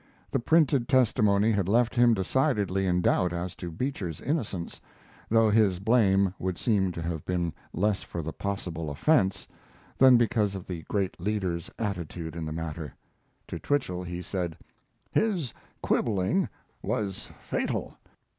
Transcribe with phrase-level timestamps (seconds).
[0.31, 4.81] The printed testimony had left him decidedly in doubt as to Beecher's innocence,
[5.29, 9.47] though his blame would seem to have been less for the possible offense
[9.99, 12.95] than because of the great leader's attitude in the matter.
[13.49, 14.57] To Twichell he said:
[15.11, 15.53] "His
[15.83, 16.49] quibbling
[16.81, 17.93] was fatal.